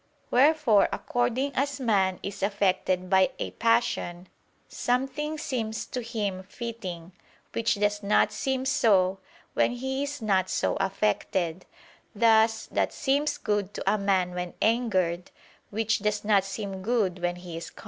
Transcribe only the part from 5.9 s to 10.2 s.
him fitting, which does not seem so when he is